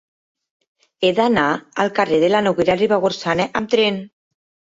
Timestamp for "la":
2.35-2.41